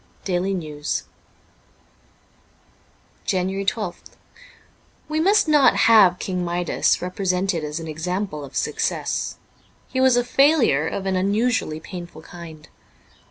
[0.33, 1.03] 'Daily News:'
[3.25, 4.01] JANUARY 1 2th
[5.07, 9.35] WE must not have King Midas represented as an example of success;
[9.89, 12.67] he was a failure of an unusually painful kind.